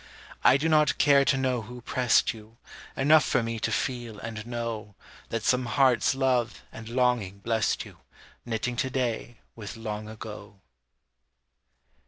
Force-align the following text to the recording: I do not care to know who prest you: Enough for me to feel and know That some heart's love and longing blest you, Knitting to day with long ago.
I 0.43 0.57
do 0.57 0.67
not 0.67 0.97
care 0.97 1.23
to 1.25 1.37
know 1.37 1.61
who 1.61 1.81
prest 1.81 2.33
you: 2.33 2.57
Enough 2.97 3.23
for 3.23 3.43
me 3.43 3.59
to 3.59 3.71
feel 3.71 4.17
and 4.17 4.47
know 4.47 4.95
That 5.29 5.43
some 5.43 5.67
heart's 5.67 6.15
love 6.15 6.63
and 6.71 6.89
longing 6.89 7.37
blest 7.37 7.85
you, 7.85 7.99
Knitting 8.43 8.75
to 8.77 8.89
day 8.89 9.41
with 9.55 9.77
long 9.77 10.09
ago. 10.09 10.55